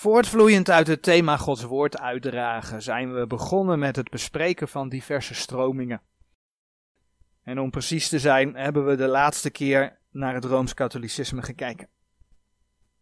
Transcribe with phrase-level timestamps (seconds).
[0.00, 5.34] Voortvloeiend uit het thema Gods woord uitdragen zijn we begonnen met het bespreken van diverse
[5.34, 6.02] stromingen.
[7.42, 11.88] En om precies te zijn hebben we de laatste keer naar het Rooms-Katholicisme gekeken.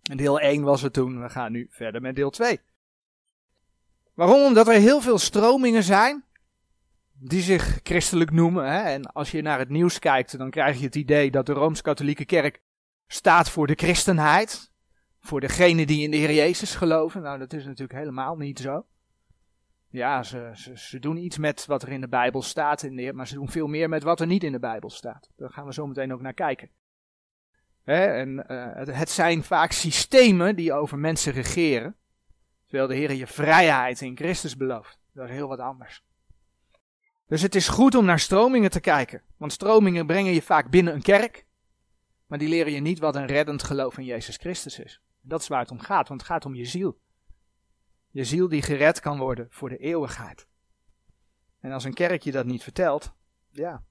[0.03, 2.61] Deel 1 was het toen, we gaan nu verder met deel 2.
[4.15, 4.45] Waarom?
[4.45, 6.25] Omdat er heel veel stromingen zijn
[7.13, 8.73] die zich christelijk noemen.
[8.73, 8.81] Hè?
[8.81, 12.25] En als je naar het nieuws kijkt, dan krijg je het idee dat de Rooms-Katholieke
[12.25, 12.63] Kerk
[13.07, 14.77] staat voor de christenheid.
[15.29, 17.23] Voor degene die in de Heer Jezus geloven.
[17.23, 18.87] Nou, dat is natuurlijk helemaal niet zo.
[19.89, 23.49] Ja, ze, ze, doen iets met wat er in de Bijbel staat, maar ze doen
[23.49, 25.31] veel meer met wat er niet in de Bijbel staat.
[25.37, 26.71] Daar gaan we zo meteen ook naar kijken.
[27.85, 31.97] en, uh, het, het, zijn vaak systemen die over mensen regeren,
[32.67, 34.99] terwijl de Heer je vrijheid in Christus belooft.
[35.13, 36.05] Dat is heel wat anders.
[37.27, 40.95] Dus het is goed om naar stromingen te kijken, want stromingen brengen je vaak binnen
[40.95, 41.47] een kerk,
[42.27, 45.03] maar die leren je niet wat een reddend geloof in Jezus Christus is.
[45.29, 47.01] Dat is waar het om gaat, want het gaat om je ziel.
[48.11, 50.49] Je ziel die gered kan worden voor de eeuwigheid.
[51.61, 53.13] En als een kerk je dat niet vertelt,
[53.51, 53.85] ja.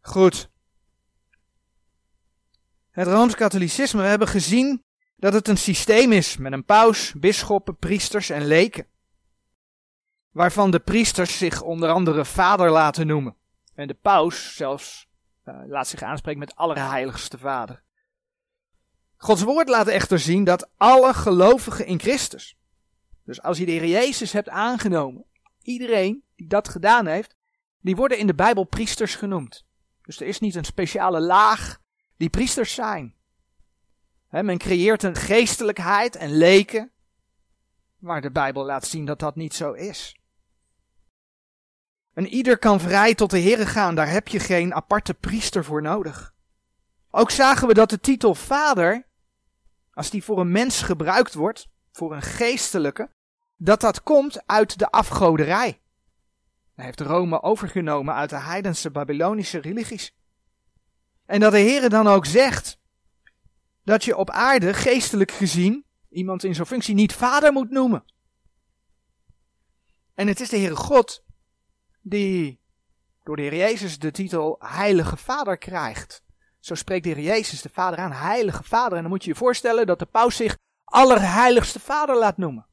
[0.00, 0.50] Goed.
[2.90, 4.84] Het Rooms-Katholicisme, we hebben gezien
[5.16, 8.86] dat het een systeem is met een paus, bisschoppen, priesters en leken.
[10.30, 13.36] Waarvan de priesters zich onder andere vader laten noemen.
[13.74, 15.08] En de paus zelfs
[15.44, 17.82] uh, laat zich aanspreken met allerheiligste vader.
[19.22, 22.56] Gods woord laat echter zien dat alle gelovigen in Christus,
[23.24, 25.24] dus als je de Heer Jezus hebt aangenomen,
[25.62, 27.36] iedereen die dat gedaan heeft,
[27.80, 29.66] die worden in de Bijbel priesters genoemd.
[30.02, 31.80] Dus er is niet een speciale laag
[32.16, 33.14] die priesters zijn.
[34.30, 36.92] men creëert een geestelijkheid en leken,
[37.98, 40.16] maar de Bijbel laat zien dat dat niet zo is.
[42.12, 45.82] En ieder kan vrij tot de Heer gaan, daar heb je geen aparte priester voor
[45.82, 46.34] nodig.
[47.10, 49.10] Ook zagen we dat de titel vader
[49.92, 53.10] als die voor een mens gebruikt wordt, voor een geestelijke,
[53.56, 55.80] dat dat komt uit de afgoderij.
[56.74, 60.14] Hij heeft Rome overgenomen uit de heidense Babylonische religies.
[61.26, 62.78] En dat de Heer dan ook zegt
[63.84, 68.04] dat je op aarde, geestelijk gezien, iemand in zo'n functie niet vader moet noemen.
[70.14, 71.24] En het is de Heere God
[72.00, 72.60] die
[73.22, 76.22] door de Heer Jezus de titel Heilige Vader krijgt.
[76.62, 78.96] Zo spreekt de Heer Jezus de Vader aan, Heilige Vader.
[78.96, 82.66] En dan moet je je voorstellen dat de paus zich Allerheiligste Vader laat noemen.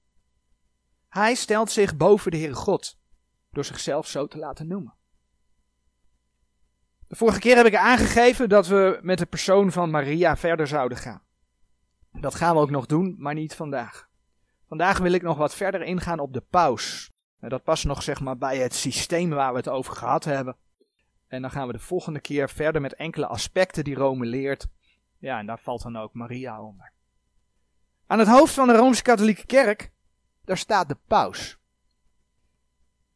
[1.07, 2.97] Hij stelt zich boven de Heere God,
[3.51, 4.93] door zichzelf zo te laten noemen.
[7.07, 10.97] De vorige keer heb ik aangegeven dat we met de persoon van Maria verder zouden
[10.97, 11.21] gaan.
[12.11, 14.09] Dat gaan we ook nog doen, maar niet vandaag.
[14.67, 17.11] Vandaag wil ik nog wat verder ingaan op de paus.
[17.39, 20.57] Dat past nog zeg maar bij het systeem waar we het over gehad hebben.
[21.29, 24.67] En dan gaan we de volgende keer verder met enkele aspecten die Rome leert.
[25.17, 26.91] Ja, en daar valt dan ook Maria onder.
[28.07, 29.91] Aan het hoofd van de Rooms-Katholieke Kerk,
[30.45, 31.57] daar staat de paus.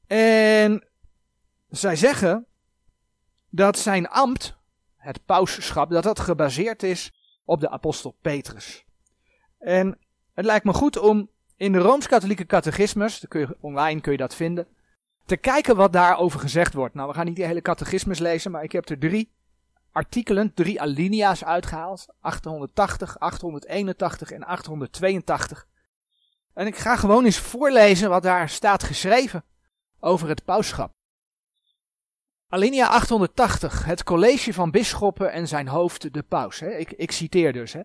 [0.08, 0.88] En
[1.70, 2.46] zij zeggen
[3.50, 4.58] dat zijn ambt,
[4.98, 7.14] het pausschap, dat dat gebaseerd is
[7.46, 8.86] op de apostel Petrus.
[9.60, 10.00] En
[10.34, 14.36] het lijkt me goed om in de Rooms-Katholieke catechismus, kun je, online kun je dat
[14.36, 14.68] vinden,
[15.26, 16.96] te kijken wat daarover gezegd wordt.
[16.96, 19.34] Nou, we gaan niet die hele catechismus lezen, maar ik heb er drie
[19.92, 22.06] artikelen, drie alinea's uitgehaald.
[22.20, 25.68] 880, 881 en 882.
[26.54, 29.44] En ik ga gewoon eens voorlezen wat daar staat geschreven
[30.00, 30.92] over het pauschap.
[32.48, 36.60] Alinea 880, het college van bisschoppen en zijn hoofd de paus.
[36.60, 36.70] Hè?
[36.70, 37.74] Ik, ik citeer dus.
[37.74, 37.82] Hè?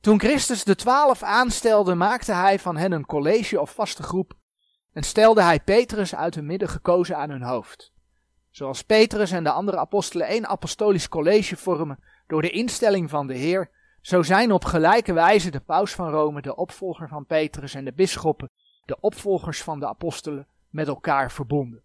[0.00, 4.34] Toen Christus de twaalf aanstelde, maakte hij van hen een college of vaste groep
[4.92, 7.92] en stelde hij Petrus uit hun midden gekozen aan hun hoofd.
[8.50, 13.34] Zoals Petrus en de andere apostelen één apostolisch college vormen door de instelling van de
[13.34, 13.70] Heer,
[14.00, 17.92] zo zijn op gelijke wijze de paus van Rome, de opvolger van Petrus en de
[17.92, 18.50] bisschoppen,
[18.84, 21.82] de opvolgers van de apostelen, met elkaar verbonden.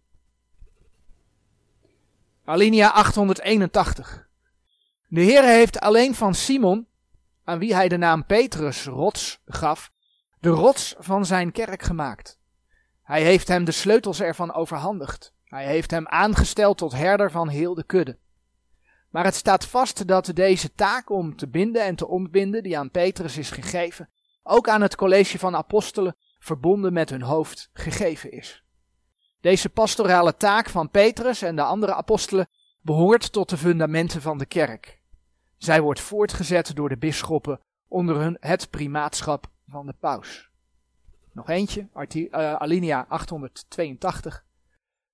[2.44, 4.28] Alinea 881.
[5.08, 6.86] De Heer heeft alleen van Simon,
[7.44, 9.92] aan wie hij de naam Petrus rots gaf,
[10.40, 12.37] de rots van zijn kerk gemaakt.
[13.08, 15.32] Hij heeft hem de sleutels ervan overhandigd.
[15.44, 18.18] Hij heeft hem aangesteld tot herder van heel de kudde.
[19.10, 22.90] Maar het staat vast dat deze taak om te binden en te ontbinden, die aan
[22.90, 24.08] Petrus is gegeven,
[24.42, 28.64] ook aan het college van apostelen, verbonden met hun hoofd, gegeven is.
[29.40, 32.48] Deze pastorale taak van Petrus en de andere apostelen
[32.80, 35.00] behoort tot de fundamenten van de kerk.
[35.56, 40.47] Zij wordt voortgezet door de bisschoppen onder hun het primaatschap van de paus.
[41.38, 44.44] Nog eentje, uh, alinea 882.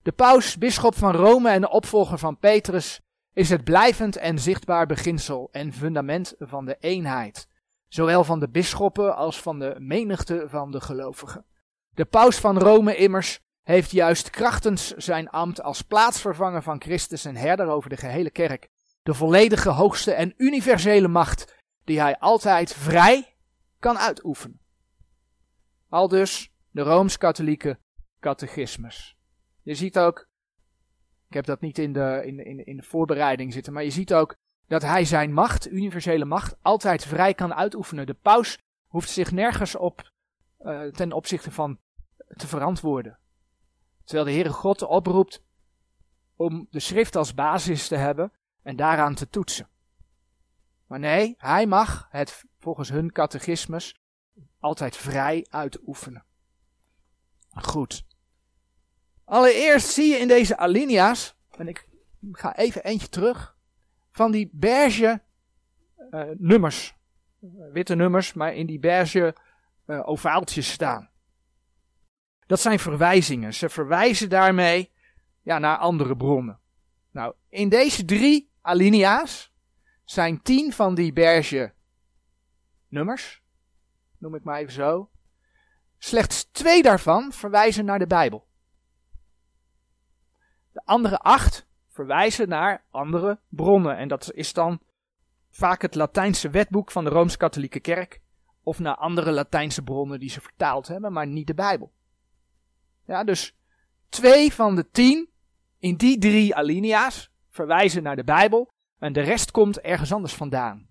[0.03, 3.01] De paus, bisschop van Rome en de opvolger van Petrus,
[3.33, 7.49] is het blijvend en zichtbaar beginsel en fundament van de eenheid,
[7.89, 11.47] zowel van de bisschoppen als van de menigte van de gelovigen.
[11.91, 17.37] De paus van Rome immers heeft juist krachtens zijn ambt als plaatsvervanger van Christus en
[17.37, 18.69] herder over de gehele kerk
[19.03, 21.55] de volledige, hoogste en universele macht
[21.85, 23.37] die hij altijd vrij
[23.79, 24.63] kan uitoefenen.
[25.95, 27.79] Al dus de Rooms-Katholieke
[28.21, 29.17] catechismus.
[29.63, 30.29] Je ziet ook,
[31.29, 34.15] ik heb dat niet in de, in, in, in de voorbereiding zitten, maar je ziet
[34.15, 34.37] ook
[34.67, 38.07] dat hij zijn macht, universele macht, altijd vrij kan uitoefenen.
[38.07, 40.11] De paus hoeft zich nergens op
[40.61, 41.79] uh, ten opzichte van
[42.27, 43.19] te verantwoorden.
[44.05, 45.43] Terwijl de Heere God oproept
[46.37, 48.33] om de schrift als basis te hebben
[48.63, 49.69] en daaraan te toetsen.
[50.87, 54.03] Maar nee, hij mag het volgens hun catechismus
[54.59, 56.25] altijd vrij uitoefenen.
[57.51, 58.07] Goed.
[59.25, 61.89] Allereerst zie je in deze alinea's, en ik
[62.33, 63.57] ga even eentje terug,
[64.11, 65.23] van die beige
[66.11, 66.95] uh, nummers.
[67.73, 69.37] Witte nummers, maar in die beige
[69.87, 71.11] uh, ovaaltjes staan.
[72.47, 73.55] Dat zijn verwijzingen.
[73.55, 74.93] Ze verwijzen daarmee
[75.43, 76.61] ja, naar andere bronnen.
[77.11, 79.53] Nou, in deze drie alinea's
[80.05, 81.75] zijn tien van die berge
[82.89, 83.43] nummers,
[84.25, 85.11] noem ik maar even zo.
[85.99, 88.47] Slechts twee daarvan verwijzen naar de Bijbel.
[90.73, 93.97] De andere acht verwijzen naar andere bronnen.
[93.97, 94.81] En dat is dan
[95.51, 98.21] vaak het Latijnse wetboek van de Rooms-Katholieke Kerk.
[98.63, 101.93] Of naar andere Latijnse bronnen die ze vertaald hebben, maar niet de Bijbel.
[103.07, 103.57] Ja, dus
[104.09, 105.29] twee van de tien
[105.79, 110.89] in die drie alinea's verwijzen naar de Bijbel en de rest komt ergens anders vandaan.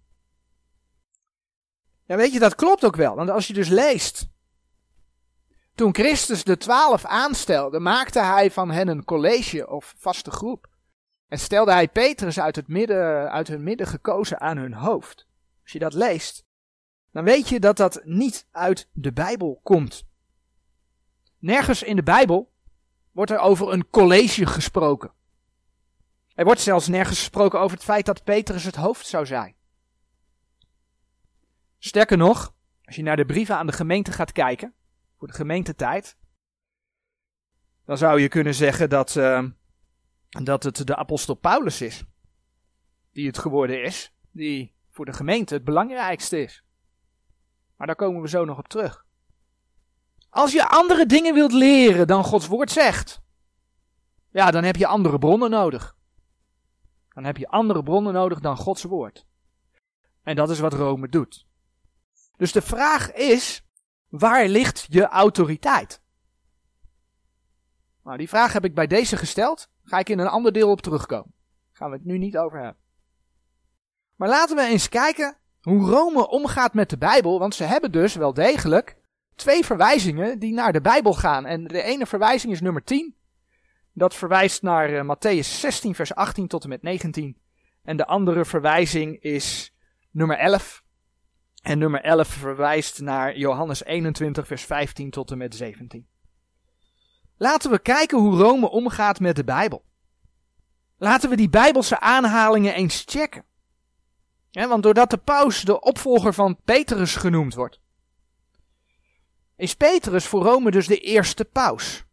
[2.06, 4.28] Ja, weet je, dat klopt ook wel, want als je dus leest.
[5.76, 10.72] Toen Christus de twaalf aanstelde, maakte hij van hen een college of vaste groep.
[11.28, 15.28] En stelde hij Petrus uit, het midden, uit hun midden gekozen aan hun hoofd.
[15.62, 16.46] Als je dat leest,
[17.12, 20.06] dan weet je dat dat niet uit de Bijbel komt.
[21.40, 22.52] Nergens in de Bijbel
[23.12, 25.14] wordt er over een college gesproken.
[26.36, 29.56] Er wordt zelfs nergens gesproken over het feit dat Petrus het hoofd zou zijn.
[31.86, 34.74] Sterker nog, als je naar de brieven aan de gemeente gaat kijken,
[35.18, 36.18] voor de gemeentetijd,
[37.86, 39.44] dan zou je kunnen zeggen dat, uh,
[40.30, 42.04] dat het de apostel Paulus is,
[43.12, 46.64] die het geworden is, die voor de gemeente het belangrijkste is.
[47.78, 49.06] Maar daar komen we zo nog op terug.
[50.30, 53.22] Als je andere dingen wilt leren dan Gods woord zegt,
[54.30, 55.96] ja, dan heb je andere bronnen nodig.
[57.14, 59.26] Dan heb je andere bronnen nodig dan Gods woord.
[60.22, 61.52] En dat is wat Rome doet.
[62.44, 63.64] Dus de vraag is,
[64.10, 66.02] waar ligt je autoriteit?
[68.04, 69.70] Nou, die vraag heb ik bij deze gesteld.
[69.84, 71.34] Ga ik in een ander deel op terugkomen.
[71.72, 72.82] Gaan we het nu niet over hebben.
[74.16, 77.40] Maar laten we eens kijken hoe Rome omgaat met de Bijbel.
[77.40, 78.98] Want ze hebben dus wel degelijk
[79.36, 81.46] twee verwijzingen die naar de Bijbel gaan.
[81.46, 83.16] En de ene verwijzing is nummer 10.
[83.94, 87.38] Dat verwijst naar uh, Matthäus 16, vers 18 tot en met 19.
[87.84, 89.74] En de andere verwijzing is
[90.12, 90.83] nummer 11.
[91.64, 96.08] En nummer 11 verwijst naar Johannes 21, vers 15 tot en met 17.
[97.38, 99.86] Laten we kijken hoe Rome omgaat met de Bijbel.
[100.98, 103.46] Laten we die Bijbelse aanhalingen eens checken.
[104.50, 107.80] Ja, want doordat de paus de opvolger van Petrus genoemd wordt,
[109.56, 112.04] is Petrus voor Rome dus de eerste paus.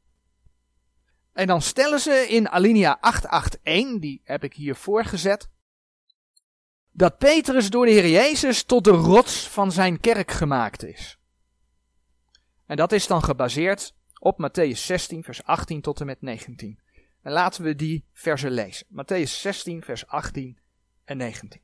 [1.33, 5.49] En dan stellen ze in alinea 881, die heb ik hier voorgezet,
[6.91, 11.19] dat Petrus door de Heer Jezus tot de rots van zijn kerk gemaakt is.
[12.67, 16.81] En dat is dan gebaseerd op Matthäus 16, vers 18 tot en met 19.
[17.23, 18.87] En laten we die versen lezen.
[18.87, 20.59] Matthäus 16, vers 18
[21.05, 21.61] en 19.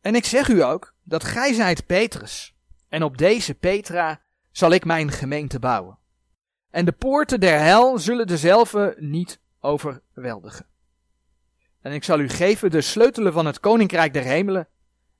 [0.00, 2.54] En ik zeg u ook dat gij zijt Petrus,
[2.88, 5.98] en op deze Petra zal ik mijn gemeente bouwen.
[6.70, 10.66] En de poorten der hel zullen dezelfde niet overweldigen.
[11.80, 14.68] En ik zal u geven de sleutelen van het koninkrijk der hemelen.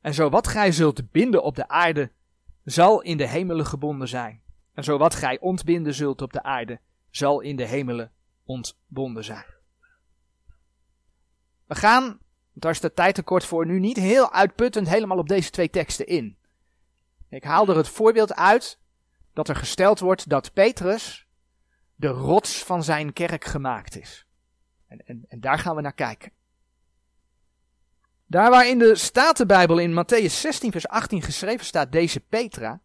[0.00, 2.10] En zo wat gij zult binden op de aarde,
[2.64, 4.42] zal in de hemelen gebonden zijn.
[4.74, 8.12] En zo wat gij ontbinden zult op de aarde, zal in de hemelen
[8.44, 9.44] ontbonden zijn.
[11.66, 12.18] We gaan,
[12.52, 16.06] daar is de tijd tekort voor, nu niet heel uitputtend helemaal op deze twee teksten
[16.06, 16.36] in.
[17.28, 18.78] Ik haal er het voorbeeld uit
[19.32, 21.26] dat er gesteld wordt dat Petrus
[21.94, 24.23] de rots van zijn kerk gemaakt is.
[25.04, 26.32] En, en, daar gaan we naar kijken.
[28.26, 32.80] Daar waar in de Statenbijbel in Matthäus 16 vers 18 geschreven staat deze Petra.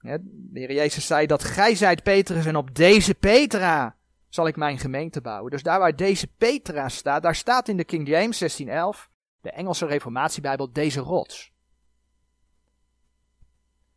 [0.00, 0.20] de
[0.52, 3.96] Heer Jezus zei dat gij zijt Petrus en op deze Petra
[4.28, 5.50] zal ik mijn gemeente bouwen.
[5.50, 9.10] Dus daar waar deze Petra staat, daar staat in de King James 1611
[9.40, 11.52] de Engelse Reformatiebijbel, deze rots.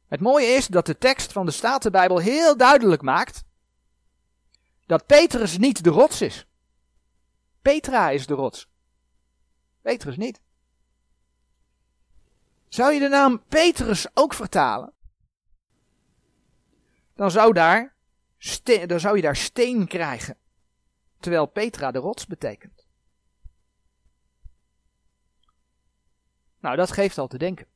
[0.08, 3.44] Het mooie is dat de tekst van de Statenbijbel heel duidelijk maakt
[4.86, 6.48] dat Petrus niet de rots is.
[7.62, 8.68] Petra is de rots.
[9.82, 10.42] Petrus niet.
[12.68, 14.94] Zou je de naam Petrus ook vertalen?
[17.16, 17.98] Dan zou, daar
[18.86, 20.38] dan zou je daar steen krijgen.
[21.20, 22.88] Terwijl Petra de rots betekent.
[26.60, 27.68] Nou, dat geeft al te denken.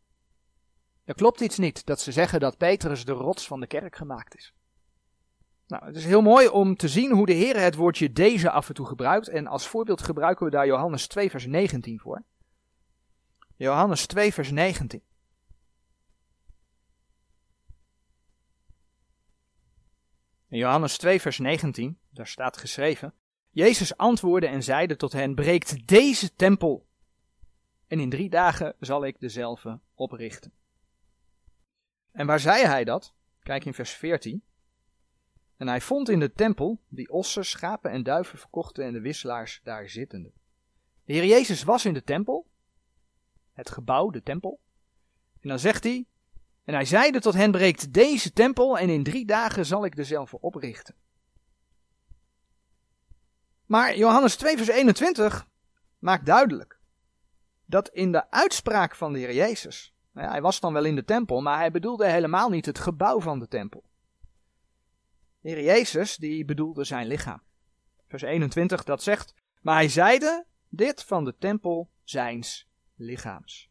[1.03, 4.35] Er klopt iets niet dat ze zeggen dat Petrus de rots van de kerk gemaakt
[4.35, 4.53] is.
[5.67, 8.67] Nou, het is heel mooi om te zien hoe de Heer het woordje deze af
[8.67, 9.27] en toe gebruikt.
[9.27, 12.23] En als voorbeeld gebruiken we daar Johannes 2, vers 19 voor.
[13.55, 15.01] Johannes 2, vers 19.
[20.49, 23.13] In Johannes 2, vers 19, daar staat geschreven:
[23.49, 26.87] Jezus antwoordde en zeide tot hen: Breekt deze tempel,
[27.87, 30.53] en in drie dagen zal ik dezelfde oprichten.
[32.11, 33.13] En waar zei hij dat?
[33.39, 34.43] Kijk in vers 14.
[35.63, 39.61] En hij vond in de tempel die ossen, schapen en duiven verkochten en de wisselaars
[39.63, 40.31] daar zittende.
[41.05, 42.47] De Heer Jezus was in de tempel,
[43.53, 44.59] het gebouw, de tempel.
[45.41, 46.05] En dan zegt hij,
[46.63, 50.41] en hij zeide tot hen, breekt deze tempel en in drie dagen zal ik dezelfde
[50.41, 50.95] oprichten.
[53.65, 55.47] Maar Johannes 2 vers 21
[55.99, 56.79] maakt duidelijk
[57.65, 61.05] dat in de uitspraak van de Heer Jezus, nou hij was dan wel in de
[61.05, 63.83] tempel, maar hij bedoelde helemaal niet het gebouw van de tempel.
[65.43, 67.41] De Heer Jezus, die bedoelde zijn lichaam.
[68.07, 73.69] Vers 21, dat zegt, maar hij zeide dit van de tempel zijns lichaams.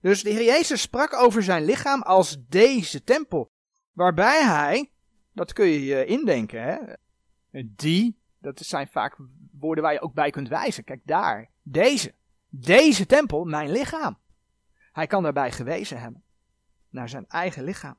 [0.00, 3.50] Dus de Heer Jezus sprak over zijn lichaam als deze tempel,
[3.92, 4.90] waarbij hij,
[5.32, 9.16] dat kun je je indenken, hè, die, dat zijn vaak
[9.52, 10.84] woorden waar je ook bij kunt wijzen.
[10.84, 12.14] Kijk daar, deze,
[12.48, 14.18] deze tempel, mijn lichaam.
[14.92, 16.22] Hij kan daarbij gewezen hebben,
[16.88, 17.96] naar zijn eigen lichaam.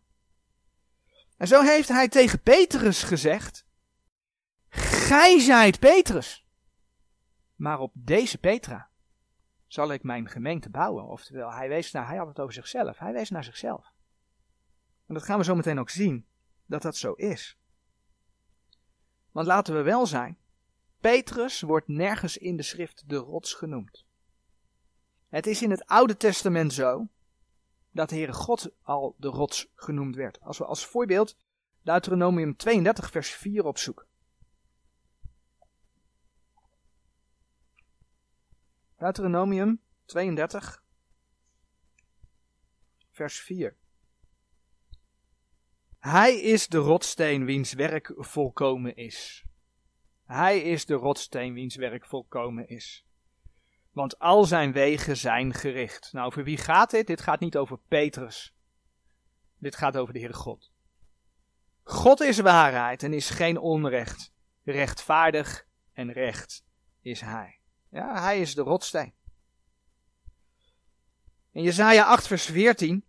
[1.37, 3.65] En zo heeft hij tegen Petrus gezegd:
[4.69, 6.45] Gij zijt Petrus.
[7.55, 8.89] Maar op deze Petra
[9.67, 11.07] zal ik mijn gemeente bouwen.
[11.07, 12.97] Oftewel, hij, wees naar, hij had het over zichzelf.
[12.97, 13.93] Hij wees naar zichzelf.
[15.05, 16.27] En dat gaan we zo meteen ook zien,
[16.65, 17.57] dat dat zo is.
[19.31, 20.37] Want laten we wel zijn,
[20.99, 24.05] Petrus wordt nergens in de schrift de rots genoemd.
[25.29, 27.07] Het is in het Oude Testament zo
[27.97, 30.39] dat de Heere God al de rots genoemd werd.
[30.39, 31.37] Als we als voorbeeld
[31.81, 34.05] Deuteronomium 32 vers 4 opzoeken.
[38.97, 40.83] Deuteronomium 32
[43.11, 43.77] vers 4.
[45.99, 49.45] Hij is de rotsteen wiens werk volkomen is.
[50.23, 53.06] Hij is de rotsteen wiens werk volkomen is
[53.97, 56.13] want al zijn wegen zijn gericht.
[56.13, 57.07] Nou, over wie gaat dit?
[57.07, 58.53] Dit gaat niet over Petrus.
[59.57, 60.71] Dit gaat over de Heere God.
[61.83, 64.33] God is waarheid en is geen onrecht.
[64.63, 66.63] Rechtvaardig en recht
[67.01, 67.59] is Hij.
[67.89, 69.13] Ja, Hij is de rotsteen.
[71.51, 73.05] In Jesaja 8 vers 14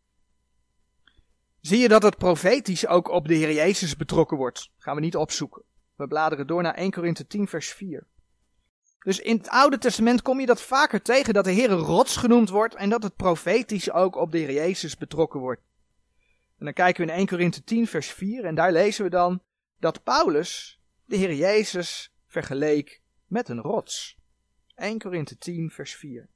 [1.61, 4.71] zie je dat het profetisch ook op de Heer Jezus betrokken wordt.
[4.78, 5.62] gaan we niet opzoeken.
[5.95, 8.07] We bladeren door naar 1 Korinthe 10 vers 4.
[8.99, 12.49] Dus in het Oude Testament kom je dat vaker tegen, dat de Heer rots genoemd
[12.49, 15.62] wordt en dat het profetisch ook op de Heer Jezus betrokken wordt.
[16.59, 19.43] En dan kijken we in 1 Korinthe 10 vers 4 en daar lezen we dan
[19.78, 24.19] dat Paulus de Heer Jezus vergeleek met een rots.
[24.75, 26.28] 1 Korinthe 10 vers 4.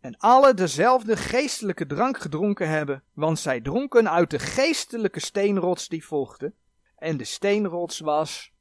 [0.00, 6.04] En alle dezelfde geestelijke drank gedronken hebben, want zij dronken uit de geestelijke steenrots die
[6.04, 6.52] volgde.
[6.96, 8.52] En de steenrots was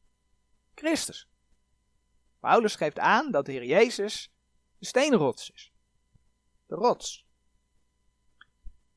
[0.75, 1.28] Christus.
[2.39, 4.31] Paulus geeft aan dat de Heer Jezus
[4.77, 5.73] de steenrots is.
[6.65, 7.27] De rots.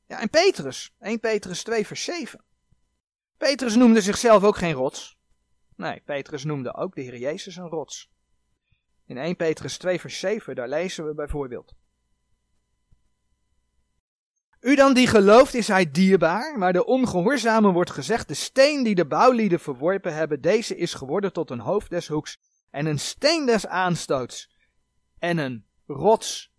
[0.07, 2.43] Ja, en Petrus, 1 Petrus 2 vers 7.
[3.37, 5.17] Petrus noemde zichzelf ook geen rots.
[5.75, 8.11] Nee, Petrus noemde ook de Heer Jezus een rots.
[9.05, 11.73] In 1 Petrus 2 vers 7, daar lezen we bijvoorbeeld.
[14.59, 18.95] U dan die gelooft is hij dierbaar, maar de ongehoorzame wordt gezegd, de steen die
[18.95, 22.37] de bouwlieden verworpen hebben, deze is geworden tot een hoofd des hoeks
[22.73, 24.49] en een steen des aanstoots
[25.19, 26.51] en een rots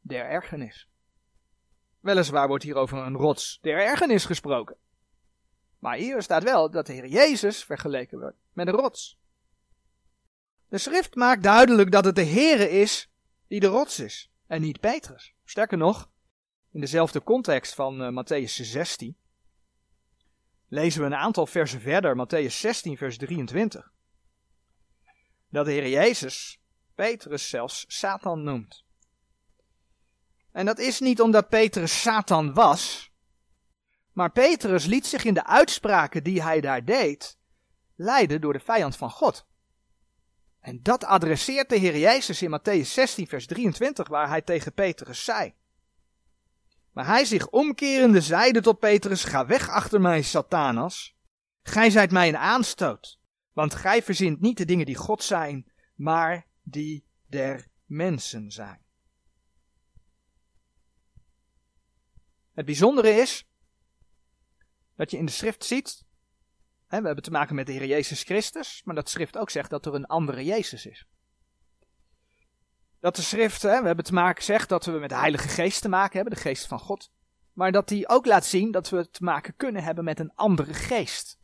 [0.00, 0.88] der ergernis.
[2.00, 4.76] Weliswaar wordt hier over een rots der ergernis gesproken.
[5.78, 9.18] Maar hier staat wel dat de Heer Jezus vergeleken wordt met een rots.
[10.68, 13.10] De schrift maakt duidelijk dat het de Heere is
[13.46, 15.34] die de rots is en niet Petrus.
[15.44, 16.10] Sterker nog,
[16.70, 19.16] in dezelfde context van uh, Matthäus 16
[20.68, 23.91] lezen we een aantal versen verder, Matthäus 16 vers 23
[25.52, 26.60] dat de Heer Jezus
[26.94, 28.84] Petrus zelfs Satan noemt.
[30.52, 33.10] En dat is niet omdat Petrus Satan was,
[34.12, 37.38] maar Petrus liet zich in de uitspraken die hij daar deed
[37.96, 39.46] leiden door de vijand van God.
[40.60, 45.24] En dat adresseert de Heer Jezus in Matthäus 16, vers 23, waar hij tegen Petrus
[45.24, 45.54] zei.
[46.92, 51.16] Maar hij zich omkerende zeide tot Petrus, ga weg achter mij, Satanas.
[51.62, 53.18] Gij zijt mij een aanstoot,
[53.52, 58.80] want gij verzint niet de dingen die God zijn, maar die der mensen zijn.
[62.52, 63.48] Het bijzondere is
[64.96, 66.04] dat je in de schrift ziet,
[66.86, 69.70] hè, we hebben te maken met de Heer Jezus Christus, maar dat schrift ook zegt
[69.70, 71.06] dat er een andere Jezus is.
[73.00, 75.82] Dat de schrift, hè, we hebben te maken, zegt dat we met de Heilige Geest
[75.82, 77.10] te maken hebben, de Geest van God.
[77.52, 80.74] Maar dat die ook laat zien dat we te maken kunnen hebben met een andere
[80.74, 81.38] geest.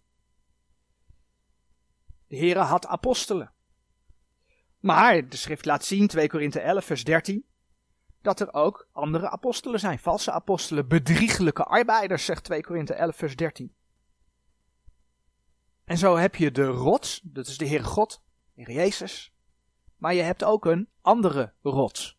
[2.28, 3.52] De Heere had apostelen.
[4.78, 7.46] Maar de schrift laat zien, 2 Korinthe 11, vers 13,
[8.22, 13.36] dat er ook andere apostelen zijn, valse apostelen, bedrieglijke arbeiders, zegt 2 Korinthe 11, vers
[13.36, 13.74] 13.
[15.84, 18.22] En zo heb je de rots, dat is de Heere God,
[18.54, 19.34] Heer Jezus,
[19.96, 22.18] maar je hebt ook een andere rots.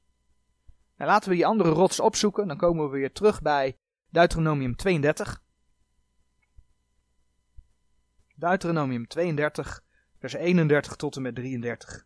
[0.96, 3.78] En laten we die andere rots opzoeken, dan komen we weer terug bij
[4.10, 5.44] Deuteronomium 32.
[8.36, 9.84] Deuteronomium 32,
[10.20, 12.06] vers 31 tot en met 33.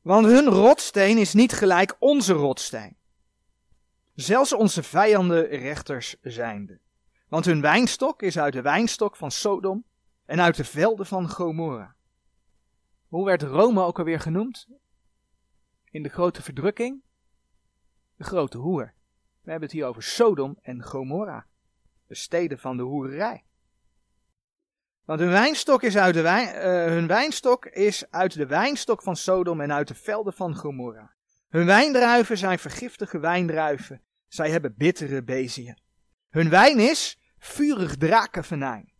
[0.00, 2.96] Want hun rotsteen is niet gelijk onze rotsteen.
[4.14, 6.80] Zelfs onze vijanden rechters zijnde.
[7.28, 9.84] Want hun wijnstok is uit de wijnstok van Sodom
[10.24, 11.96] en uit de velden van Gomorra.
[13.08, 14.66] Hoe werd Rome ook alweer genoemd?
[15.90, 17.02] In de grote verdrukking?
[18.16, 18.94] De grote hoer.
[19.40, 21.46] We hebben het hier over Sodom en Gomorra,
[22.06, 23.44] de steden van de hoererij.
[25.08, 26.62] Want hun wijnstok, is uit de wijn, uh,
[26.92, 31.14] hun wijnstok is uit de wijnstok van Sodom en uit de velden van Gomorra.
[31.48, 34.02] Hun wijndruiven zijn vergiftige wijndruiven.
[34.26, 35.78] Zij hebben bittere beziën.
[36.28, 38.92] Hun wijn is vurig drakenvenijn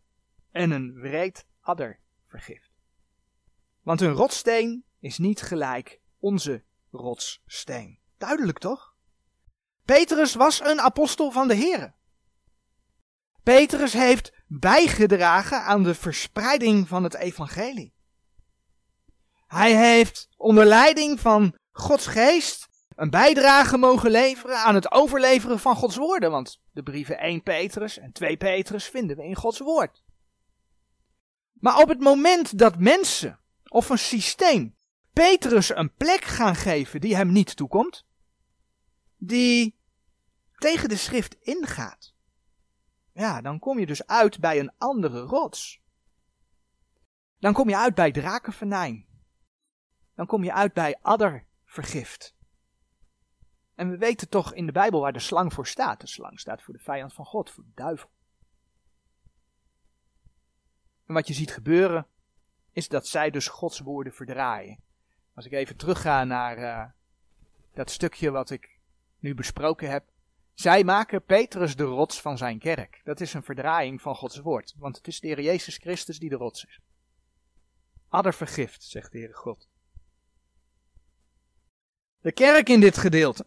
[0.51, 2.71] en een wreed addervergift.
[3.81, 7.99] Want hun rotsteen is niet gelijk onze rotssteen.
[8.17, 8.95] Duidelijk toch?
[9.85, 11.93] Petrus was een apostel van de Here.
[13.43, 17.93] Petrus heeft bijgedragen aan de verspreiding van het evangelie.
[19.47, 25.75] Hij heeft onder leiding van Gods geest een bijdrage mogen leveren aan het overleveren van
[25.75, 26.31] Gods woorden.
[26.31, 30.03] Want de brieven 1 Petrus en 2 Petrus vinden we in Gods woord.
[31.53, 34.75] Maar op het moment dat mensen of een systeem
[35.13, 38.05] Petrus een plek gaan geven die hem niet toekomt,
[39.17, 39.77] die
[40.57, 42.08] tegen de schrift ingaat,
[43.19, 45.81] ja, dan kom je dus uit bij een andere rots.
[47.39, 49.07] Dan kom je uit bij drakenvenijn.
[50.15, 52.35] Dan kom je uit bij addervergift.
[53.75, 56.01] En we weten toch in de Bijbel waar de slang voor staat.
[56.01, 58.09] De slang staat voor de vijand van God, voor de duivel.
[61.05, 62.07] En wat je ziet gebeuren,
[62.71, 64.79] is dat zij dus Gods woorden verdraaien.
[65.33, 66.85] Als ik even terugga naar uh,
[67.73, 68.79] dat stukje wat ik
[69.19, 70.11] nu besproken heb.
[70.59, 73.01] Zij maken Petrus de rots van zijn kerk.
[73.03, 76.29] Dat is een verdraaiing van Gods woord, want het is de Heer Jezus Christus die
[76.29, 76.79] de rots is.
[78.09, 79.67] Adder vergift, zegt de Heere God.
[82.21, 83.45] De kerk in dit gedeelte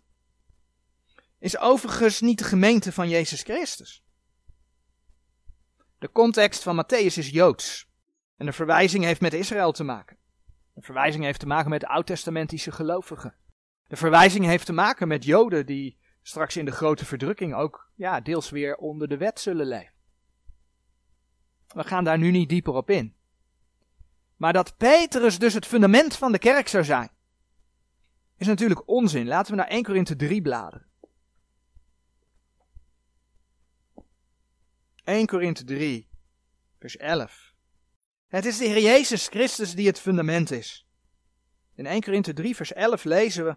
[1.39, 4.05] is overigens niet de gemeente van Jezus Christus.
[5.99, 7.89] De context van Matthäus is Joods.
[8.37, 10.17] En de verwijzing heeft met Israël te maken.
[10.75, 13.35] De verwijzing heeft te maken met oud-testamentische gelovigen.
[13.87, 18.21] De verwijzing heeft te maken met Joden die straks in de grote verdrukking ook ja,
[18.21, 19.95] deels weer onder de wet zullen leven.
[21.67, 23.15] We gaan daar nu niet dieper op in.
[24.37, 27.11] Maar dat Petrus dus het fundament van de kerk zou zijn,
[28.37, 29.27] is natuurlijk onzin.
[29.27, 30.87] Laten we naar 1 Korinthe 3 bladeren.
[35.05, 36.09] 1 Korinthe 3,
[36.79, 37.55] vers 11.
[38.29, 40.87] Het is de Heer Jezus Christus die het fundament is.
[41.75, 43.57] In 1 Korinthe 3, vers 11 lezen we.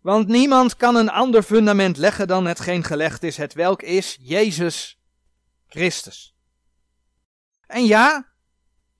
[0.00, 5.00] Want niemand kan een ander fundament leggen dan hetgeen gelegd is, het welk is Jezus
[5.66, 6.34] Christus.
[7.66, 8.28] En ja,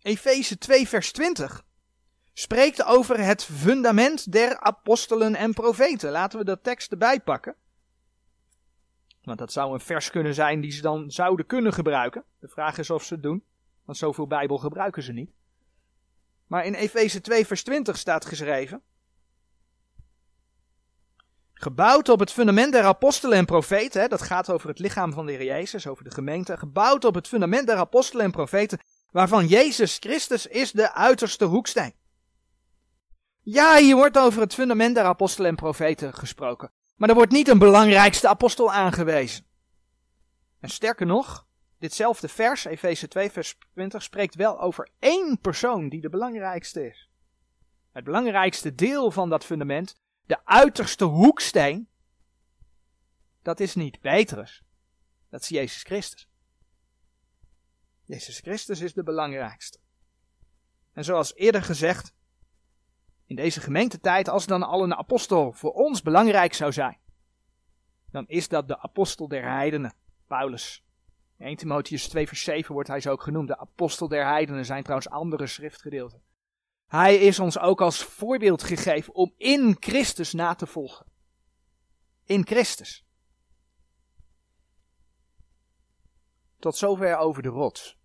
[0.03, 1.65] Efeze 2, vers 20
[2.33, 6.11] spreekt over het fundament der apostelen en profeten.
[6.11, 7.57] Laten we dat tekst erbij pakken.
[9.23, 12.25] Want dat zou een vers kunnen zijn die ze dan zouden kunnen gebruiken.
[12.39, 13.45] De vraag is of ze het doen,
[13.85, 15.31] want zoveel Bijbel gebruiken ze niet.
[16.47, 18.83] Maar in Efeze 2, vers 20 staat geschreven:
[21.63, 25.27] Gebouwd op het fundament der apostelen en profeten, hè, dat gaat over het lichaam van
[25.27, 26.57] de Heer Jezus, over de gemeente.
[26.57, 28.79] Gebouwd op het fundament der apostelen en profeten,
[29.11, 31.95] waarvan Jezus Christus is de uiterste hoeksteen.
[33.41, 36.73] Ja, hier wordt over het fundament der apostelen en profeten gesproken.
[36.97, 39.45] Maar er wordt niet een belangrijkste apostel aangewezen.
[40.61, 41.47] En sterker nog,
[41.79, 47.11] ditzelfde vers, Efeze 2, vers 20, spreekt wel over één persoon die de belangrijkste is.
[47.93, 49.95] Het belangrijkste deel van dat fundament,
[50.31, 51.89] de uiterste hoeksteen,
[53.43, 54.63] dat is niet Petrus,
[55.29, 56.29] dat is Jezus Christus.
[58.05, 59.79] Jezus Christus is de belangrijkste.
[60.93, 62.15] En zoals eerder gezegd,
[63.27, 66.99] in deze gemeentetijd, als dan al een apostel voor ons belangrijk zou zijn,
[68.11, 69.95] dan is dat de apostel der heidenen,
[70.27, 70.85] Paulus.
[71.39, 73.49] 1 Timotheus 2 vers 7 wordt hij zo ook genoemd.
[73.49, 76.23] De apostel der heidenen zijn trouwens andere schriftgedeelten.
[76.91, 81.07] Hij is ons ook als voorbeeld gegeven om in Christus na te volgen.
[82.25, 83.07] In Christus.
[86.59, 87.99] Tot zover over de rots.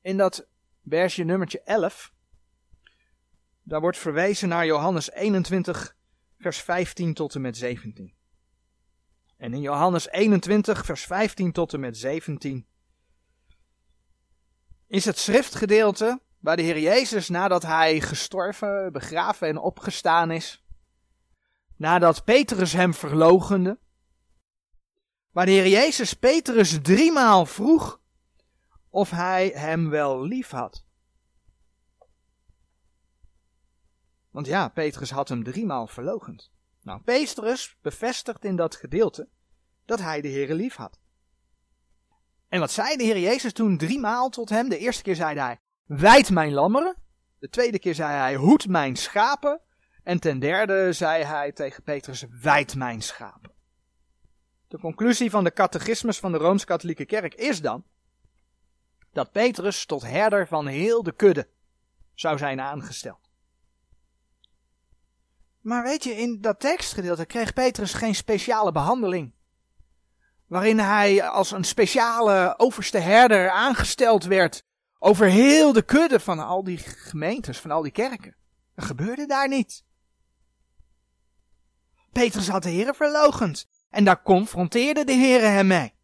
[0.00, 0.48] In dat
[0.84, 2.12] versje nummertje 11,
[3.62, 5.96] daar wordt verwezen naar Johannes 21,
[6.38, 8.14] vers 15 tot en met 17.
[9.36, 12.66] En in Johannes 21, vers 15 tot en met 17
[14.86, 20.64] is het schriftgedeelte waar de Heer Jezus nadat hij gestorven, begraven en opgestaan is,
[21.76, 23.78] nadat Petrus hem verlogende,
[25.30, 28.00] waar de Heer Jezus Petrus driemaal vroeg
[28.88, 30.84] of hij hem wel lief had.
[34.30, 36.50] Want ja, Petrus had hem driemaal verlogend.
[36.82, 39.28] Nou, Petrus bevestigt in dat gedeelte
[39.84, 40.98] dat hij de Heer lief had.
[42.48, 44.68] En wat zei de Heer Jezus toen driemaal tot hem?
[44.68, 46.96] De eerste keer zei hij, wijd mijn lammeren.
[47.38, 49.60] De tweede keer zei hij, hoed mijn schapen.
[50.02, 53.52] En ten derde zei hij tegen Petrus, wijd mijn schapen.
[54.68, 57.84] De conclusie van de catechismus van de Rooms-Katholieke Kerk is dan
[59.12, 61.48] dat Petrus tot herder van heel de kudde
[62.14, 63.30] zou zijn aangesteld.
[65.60, 69.32] Maar weet je, in dat tekstgedeelte kreeg Petrus geen speciale behandeling.
[70.46, 74.64] Waarin hij als een speciale overste herder aangesteld werd
[74.98, 78.36] over heel de kudde van al die gemeentes, van al die kerken.
[78.74, 79.84] Dat gebeurde daar niet.
[82.12, 85.94] Petrus had de Heer verlogend en daar confronteerde de Heer hem mee.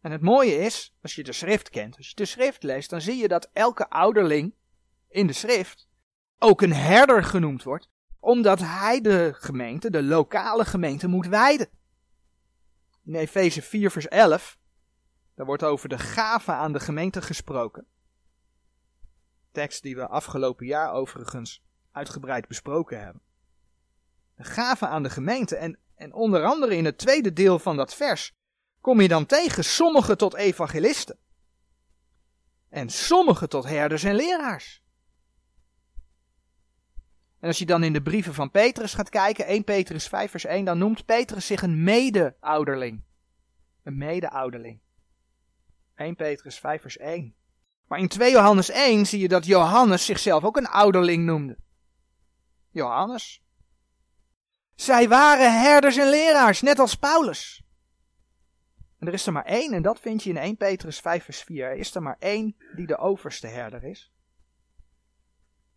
[0.00, 3.00] En het mooie is, als je de schrift kent, als je de schrift leest, dan
[3.00, 4.54] zie je dat elke ouderling
[5.08, 5.88] in de schrift
[6.38, 7.88] ook een herder genoemd wordt,
[8.20, 11.68] omdat hij de gemeente, de lokale gemeente, moet wijden.
[13.04, 14.57] In Efeze 4, vers 11,
[15.38, 17.86] daar wordt over de gave aan de gemeente gesproken.
[19.52, 23.22] Tekst die we afgelopen jaar overigens uitgebreid besproken hebben.
[24.34, 27.94] De gave aan de gemeente en, en onder andere in het tweede deel van dat
[27.94, 28.34] vers
[28.80, 31.18] kom je dan tegen sommigen tot evangelisten.
[32.68, 34.82] En sommigen tot herders en leraars.
[37.40, 40.44] En als je dan in de brieven van Petrus gaat kijken, 1 Petrus 5 vers
[40.44, 43.04] 1, dan noemt Petrus zich een mede-ouderling.
[43.82, 44.80] Een mede-ouderling.
[45.98, 47.34] 1 Petrus 5 vers 1.
[47.86, 51.58] Maar in 2 Johannes 1 zie je dat Johannes zichzelf ook een ouderling noemde.
[52.70, 53.42] Johannes.
[54.74, 57.62] Zij waren herders en leraars, net als Paulus.
[58.98, 61.42] En er is er maar één, en dat vind je in 1 Petrus 5 vers
[61.42, 61.64] 4.
[61.64, 64.12] Er is er maar één die de overste herder is.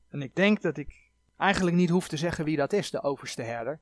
[0.10, 3.42] En ik denk dat ik eigenlijk niet hoef te zeggen wie dat is, de overste
[3.42, 3.82] herder.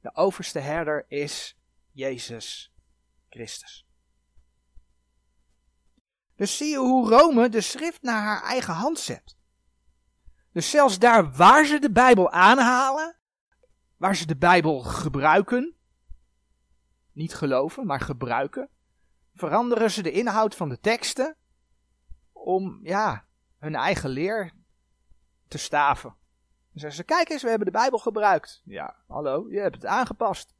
[0.00, 1.58] De overste herder is
[1.90, 2.72] Jezus
[3.28, 3.86] Christus.
[6.42, 9.36] Dus zie je hoe Rome de schrift naar haar eigen hand zet.
[10.52, 13.16] Dus zelfs daar waar ze de Bijbel aanhalen,
[13.96, 15.76] waar ze de Bijbel gebruiken,
[17.12, 18.68] niet geloven, maar gebruiken,
[19.34, 21.36] veranderen ze de inhoud van de teksten
[22.32, 23.24] om, ja,
[23.58, 24.52] hun eigen leer
[25.48, 26.10] te staven.
[26.10, 28.62] Dan zeggen ze, kijk eens, we hebben de Bijbel gebruikt.
[28.64, 30.54] Ja, hallo, je hebt het aangepast.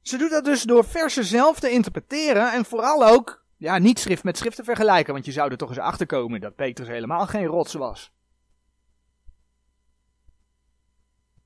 [0.00, 4.24] Ze doet dat dus door versen zelf te interpreteren en vooral ook, ja, niet schrift
[4.24, 7.26] met schrift te vergelijken, want je zou er toch eens achter komen dat Petrus helemaal
[7.26, 8.12] geen rots was.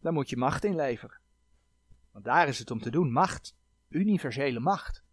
[0.01, 1.21] Daar moet je macht in leveren.
[2.13, 3.57] Want daar is het om te doen, macht,
[3.89, 5.05] universele macht,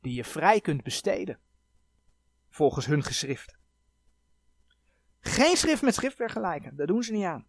[0.00, 1.38] die je vrij kunt besteden,
[2.48, 3.58] volgens hun geschrift.
[5.20, 7.46] Geen schrift met schrift vergelijken, daar doen ze niet aan.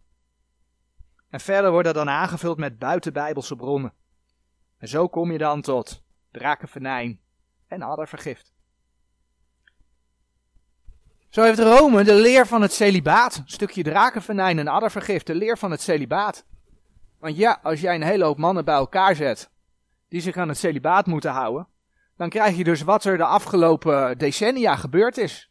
[1.28, 3.94] En verder wordt dat dan aangevuld met buitenbijbelse bronnen.
[4.78, 7.20] En zo kom je dan tot drakenvenijn
[7.66, 8.58] en addervergift.
[11.30, 15.58] Zo heeft Rome de leer van het celibaat, een stukje drakenvenijn en addervergift, de leer
[15.58, 16.44] van het celibaat.
[17.18, 19.50] Want ja, als jij een hele hoop mannen bij elkaar zet,
[20.08, 21.68] die zich aan het celibaat moeten houden,
[22.16, 25.50] dan krijg je dus wat er de afgelopen decennia gebeurd is.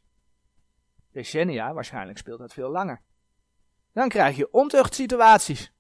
[1.12, 3.02] Decennia, waarschijnlijk speelt dat veel langer.
[3.94, 5.74] Dan krijg je ontuchtsituaties.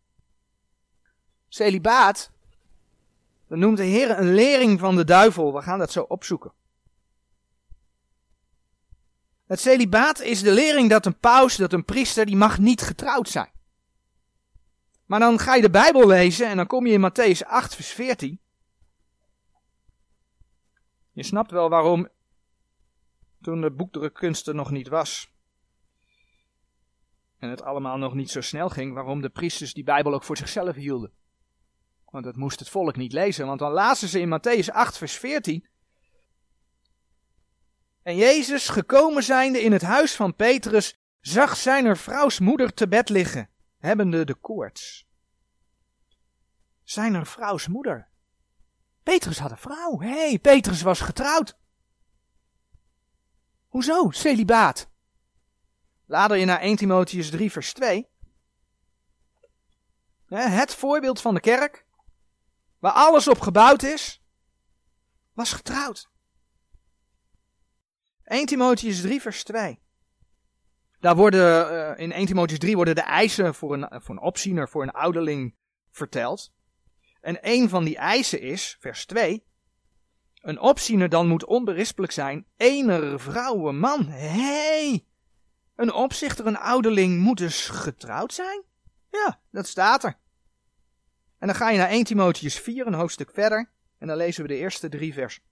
[1.47, 2.31] Celibaat,
[3.47, 5.53] dan noemt de Heer een lering van de duivel.
[5.53, 6.51] We gaan dat zo opzoeken.
[9.49, 13.29] Het celibaat is de lering dat een paus, dat een priester, die mag niet getrouwd
[13.29, 13.51] zijn.
[15.05, 17.89] Maar dan ga je de Bijbel lezen en dan kom je in Matthäus 8, vers
[17.91, 18.39] 14.
[21.11, 22.09] Je snapt wel waarom
[23.41, 25.31] toen de boekdrukkunst er nog niet was.
[27.37, 30.37] En het allemaal nog niet zo snel ging, waarom de priesters die Bijbel ook voor
[30.37, 31.11] zichzelf hielden.
[32.05, 35.13] Want dat moest het volk niet lezen, want dan lazen ze in Matthäus 8, vers
[35.13, 35.67] 14.
[38.09, 43.09] En Jezus, gekomen zijnde in het huis van Petrus, zag zijn vrouws moeder te bed
[43.09, 45.07] liggen, hebbende de koorts.
[46.83, 48.09] Zijn vrouws moeder.
[49.03, 49.99] Petrus had een vrouw.
[49.99, 51.57] Hé, hey, Petrus was getrouwd.
[53.67, 54.09] Hoezo?
[54.11, 54.89] Celibaat.
[56.05, 58.09] Lader je naar 1 Timotheus 3 vers 2.
[60.27, 61.85] Het voorbeeld van de kerk,
[62.79, 64.23] waar alles op gebouwd is,
[65.33, 66.09] was getrouwd.
[68.29, 69.79] 1 Timotheus 3 vers 2.
[70.99, 74.69] Daar worden, uh, in 1 Timotheus 3 worden de eisen voor een, voor een opziener,
[74.69, 75.55] voor een ouderling
[75.91, 76.53] verteld.
[77.21, 79.43] En een van die eisen is, vers 2,
[80.41, 84.07] een opziener dan moet onberispelijk zijn, ener vrouwen man.
[84.07, 85.05] hey,
[85.75, 88.63] een opzichter, een ouderling moet dus getrouwd zijn?
[89.09, 90.17] Ja, dat staat er.
[91.37, 94.47] En dan ga je naar 1 Timotheus 4, een hoofdstuk verder, en dan lezen we
[94.47, 95.43] de eerste drie versen.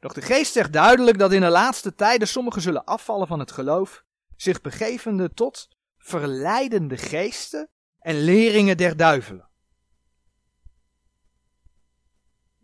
[0.00, 3.52] Doch de geest zegt duidelijk dat in de laatste tijden sommigen zullen afvallen van het
[3.52, 4.04] geloof,
[4.36, 9.48] zich begevende tot verleidende geesten en leringen der duivelen.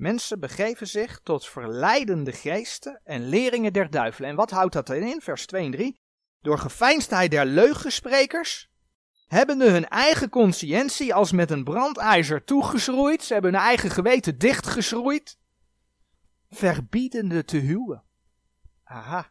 [0.03, 4.31] Mensen begeven zich tot verleidende geesten en leringen der duivelen.
[4.31, 5.21] En wat houdt dat in?
[5.21, 6.01] Vers 2 en 3.
[6.41, 8.71] Door geveinsdheid der leugensprekers,
[9.27, 13.23] hebbende hun eigen conscientie als met een brandijzer toegeschroeid.
[13.23, 15.39] Ze hebben hun eigen geweten dichtgeschroeid.
[16.55, 18.03] Verbiedende te huwen.
[18.85, 19.31] Aha.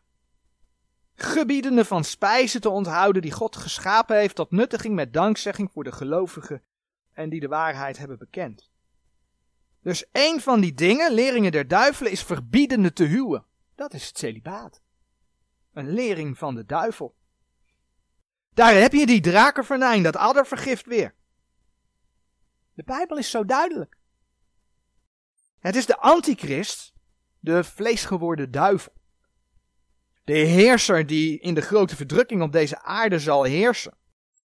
[1.16, 5.92] Gebiedende van spijzen te onthouden die God geschapen heeft tot nuttiging met dankzegging voor de
[5.92, 6.64] gelovigen
[7.14, 8.70] en die de waarheid hebben bekend.
[9.82, 13.46] Dus een van die dingen, leringen der duivelen, is verbiedende te huwen.
[13.76, 14.82] Dat is het celibaat.
[15.74, 17.16] Een lering van de duivel.
[18.54, 21.16] Daar heb je die drakenvernijn, dat addervergift weer.
[22.74, 23.98] De Bijbel is zo duidelijk.
[25.60, 26.94] Het is de antichrist,
[27.42, 28.94] de vleesgeworden duivel.
[30.24, 33.98] De heerser die in de grote verdrukking op deze aarde zal heersen.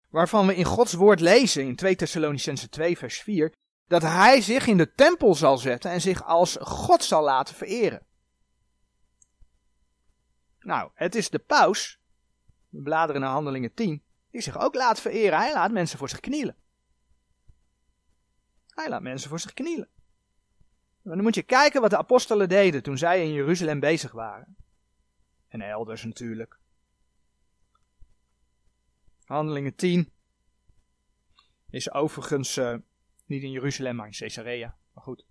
[0.08, 3.52] Waarvan we in Gods woord lezen in 2 Thessalonicense 2 vers 4
[3.86, 8.06] dat hij zich in de tempel zal zetten en zich als God zal laten vereren.
[10.58, 12.00] Nou, het is de paus,
[12.68, 15.38] we bladeren naar handelingen 10, die zich ook laat vereren.
[15.38, 16.56] Hij laat mensen voor zich knielen.
[18.68, 19.88] Hij laat mensen voor zich knielen.
[21.04, 24.56] Dan moet je kijken wat de apostelen deden toen zij in Jeruzalem bezig waren.
[25.48, 26.58] En elders natuurlijk.
[29.24, 30.12] Handelingen 10
[31.70, 32.74] is overigens uh,
[33.26, 34.76] niet in Jeruzalem, maar in Caesarea.
[34.92, 35.26] Maar goed.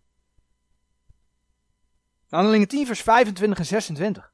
[2.29, 4.33] Handelingen 10, vers 25 en 26.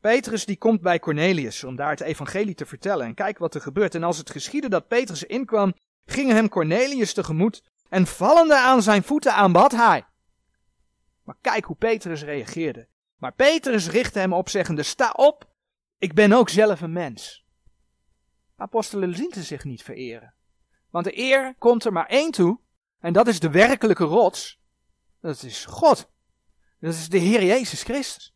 [0.00, 3.06] Petrus die komt bij Cornelius om daar het evangelie te vertellen.
[3.06, 3.94] En kijk wat er gebeurt.
[3.94, 5.74] En als het geschiedde dat Petrus inkwam,
[6.06, 7.62] ging hem Cornelius tegemoet.
[7.88, 10.04] En vallende aan zijn voeten aanbad hij.
[11.28, 12.88] Maar kijk hoe Petrus reageerde.
[13.16, 15.50] Maar Petrus richtte hem op, zeggende: Sta op,
[15.98, 17.46] ik ben ook zelf een mens.
[18.56, 20.34] Apostelen lieten zich niet vereren.
[20.90, 22.60] Want de eer komt er maar één toe.
[22.98, 24.60] En dat is de werkelijke rots.
[25.20, 26.10] Dat is God.
[26.80, 28.34] Dat is de Heer Jezus Christus.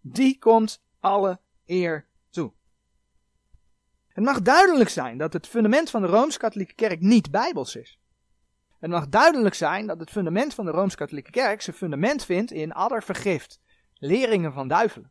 [0.00, 2.52] Die komt alle eer toe.
[4.08, 7.98] Het mag duidelijk zijn dat het fundament van de Rooms-Katholieke Kerk niet bijbels is.
[8.84, 12.72] Het mag duidelijk zijn dat het fundament van de Rooms-Katholieke Kerk zijn fundament vindt in
[12.72, 13.60] addervergift,
[13.94, 15.10] leringen van duivelen.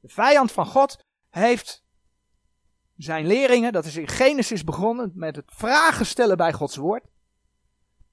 [0.00, 1.84] De vijand van God heeft
[2.96, 7.04] zijn leringen, dat is in Genesis begonnen met het vragen stellen bij Gods woord.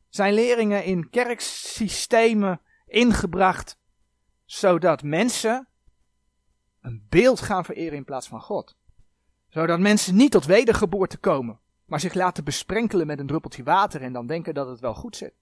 [0.09, 3.77] Zijn leringen in kerksystemen ingebracht,
[4.45, 5.67] zodat mensen
[6.81, 8.75] een beeld gaan vereren in plaats van God.
[9.49, 14.13] Zodat mensen niet tot wedergeboorte komen, maar zich laten besprenkelen met een druppeltje water en
[14.13, 15.34] dan denken dat het wel goed zit.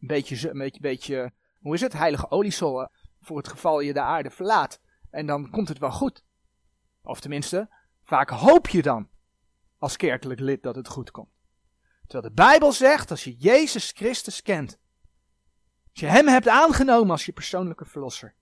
[0.00, 1.92] Een beetje, een beetje, beetje hoe is het?
[1.92, 2.86] Heilige oliesol
[3.20, 4.80] voor het geval je de aarde verlaat.
[5.10, 6.24] En dan komt het wel goed.
[7.02, 7.68] Of tenminste,
[8.02, 9.08] vaak hoop je dan
[9.78, 11.30] als kerkelijk lid dat het goed komt.
[12.06, 14.78] Terwijl de Bijbel zegt, als je Jezus Christus kent,
[15.90, 18.34] Als je Hem hebt aangenomen als je persoonlijke verlosser,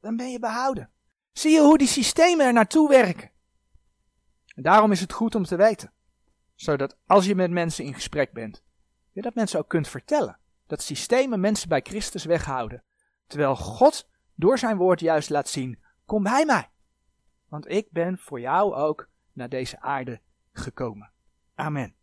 [0.00, 0.90] dan ben je behouden.
[1.32, 3.30] Zie je hoe die systemen er naartoe werken?
[4.58, 5.92] En daarom is het goed om te weten,
[6.54, 8.62] zodat als je met mensen in gesprek bent,
[9.12, 10.38] je dat mensen ook kunt vertellen.
[10.66, 12.82] Dat systemen mensen bij Christus weghouden,
[13.26, 16.70] terwijl God door zijn woord juist laat zien, kom bij mij.
[17.48, 20.20] Want ik ben voor jou ook naar deze aarde
[20.52, 21.10] gekomen.
[21.54, 21.97] Amen.